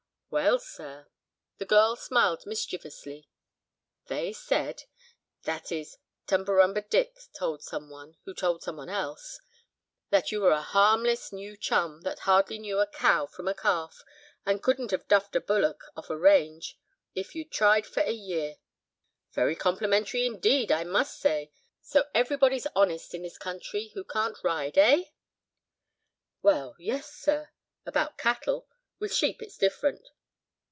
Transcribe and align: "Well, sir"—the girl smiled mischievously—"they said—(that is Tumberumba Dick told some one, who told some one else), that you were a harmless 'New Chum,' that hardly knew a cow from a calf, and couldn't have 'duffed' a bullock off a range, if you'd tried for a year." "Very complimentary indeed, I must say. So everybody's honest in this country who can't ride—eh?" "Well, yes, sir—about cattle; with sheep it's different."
"Well, 0.33 0.59
sir"—the 0.59 1.65
girl 1.65 1.97
smiled 1.97 2.45
mischievously—"they 2.45 4.31
said—(that 4.31 5.71
is 5.73 5.97
Tumberumba 6.25 6.83
Dick 6.89 7.17
told 7.37 7.61
some 7.61 7.89
one, 7.89 8.15
who 8.23 8.33
told 8.33 8.63
some 8.63 8.77
one 8.77 8.87
else), 8.87 9.41
that 10.09 10.31
you 10.31 10.39
were 10.39 10.51
a 10.53 10.61
harmless 10.61 11.33
'New 11.33 11.57
Chum,' 11.57 12.03
that 12.03 12.19
hardly 12.19 12.59
knew 12.59 12.79
a 12.79 12.87
cow 12.87 13.25
from 13.25 13.49
a 13.49 13.53
calf, 13.53 14.05
and 14.45 14.63
couldn't 14.63 14.91
have 14.91 15.05
'duffed' 15.09 15.35
a 15.35 15.41
bullock 15.41 15.83
off 15.97 16.09
a 16.09 16.17
range, 16.17 16.79
if 17.13 17.35
you'd 17.35 17.51
tried 17.51 17.85
for 17.85 17.99
a 17.99 18.13
year." 18.13 18.55
"Very 19.33 19.53
complimentary 19.57 20.25
indeed, 20.25 20.71
I 20.71 20.85
must 20.85 21.19
say. 21.19 21.51
So 21.81 22.05
everybody's 22.15 22.67
honest 22.73 23.13
in 23.13 23.23
this 23.23 23.37
country 23.37 23.91
who 23.95 24.05
can't 24.05 24.41
ride—eh?" 24.45 25.07
"Well, 26.41 26.77
yes, 26.79 27.13
sir—about 27.13 28.17
cattle; 28.17 28.69
with 28.97 29.13
sheep 29.13 29.41
it's 29.43 29.57
different." 29.57 30.07